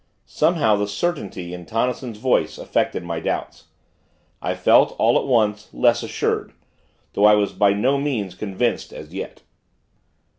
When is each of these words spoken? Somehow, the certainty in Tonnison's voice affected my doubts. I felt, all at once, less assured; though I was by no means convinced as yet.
Somehow, 0.25 0.77
the 0.77 0.87
certainty 0.87 1.53
in 1.53 1.67
Tonnison's 1.67 2.17
voice 2.17 2.57
affected 2.57 3.03
my 3.03 3.19
doubts. 3.19 3.65
I 4.41 4.55
felt, 4.55 4.95
all 4.97 5.15
at 5.19 5.27
once, 5.27 5.71
less 5.75 6.01
assured; 6.01 6.53
though 7.13 7.25
I 7.25 7.35
was 7.35 7.53
by 7.53 7.73
no 7.73 7.99
means 7.99 8.33
convinced 8.33 8.93
as 8.93 9.13
yet. 9.13 9.43